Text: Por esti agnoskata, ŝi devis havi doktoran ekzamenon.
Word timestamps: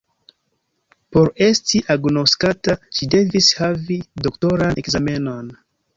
Por 1.17 1.29
esti 1.47 1.81
agnoskata, 1.95 2.77
ŝi 3.01 3.11
devis 3.17 3.53
havi 3.61 3.99
doktoran 4.29 4.83
ekzamenon. 4.85 5.55